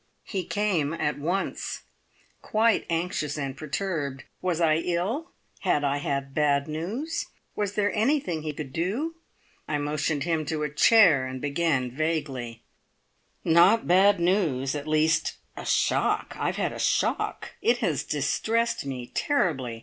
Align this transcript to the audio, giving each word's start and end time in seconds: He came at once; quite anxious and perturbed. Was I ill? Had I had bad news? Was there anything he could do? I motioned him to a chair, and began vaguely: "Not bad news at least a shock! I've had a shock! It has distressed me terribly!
He 0.23 0.43
came 0.45 0.95
at 0.95 1.19
once; 1.19 1.83
quite 2.41 2.87
anxious 2.89 3.37
and 3.37 3.55
perturbed. 3.55 4.23
Was 4.41 4.59
I 4.59 4.77
ill? 4.77 5.29
Had 5.59 5.83
I 5.83 5.97
had 5.97 6.33
bad 6.33 6.67
news? 6.67 7.27
Was 7.55 7.73
there 7.73 7.93
anything 7.93 8.41
he 8.41 8.51
could 8.51 8.73
do? 8.73 9.13
I 9.67 9.77
motioned 9.77 10.23
him 10.23 10.43
to 10.47 10.63
a 10.63 10.73
chair, 10.73 11.27
and 11.27 11.39
began 11.39 11.91
vaguely: 11.91 12.63
"Not 13.45 13.87
bad 13.87 14.19
news 14.19 14.73
at 14.73 14.87
least 14.87 15.33
a 15.55 15.65
shock! 15.65 16.35
I've 16.35 16.55
had 16.55 16.73
a 16.73 16.79
shock! 16.79 17.49
It 17.61 17.77
has 17.77 18.03
distressed 18.03 18.83
me 18.87 19.05
terribly! 19.13 19.79